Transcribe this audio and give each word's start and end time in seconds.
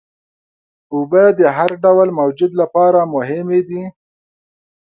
اوبه 0.93 1.23
د 1.39 1.41
هر 1.57 1.71
ډول 1.83 2.07
موجود 2.19 2.51
لپاره 2.61 2.99
مهمې 3.15 3.61
دي. 3.69 3.83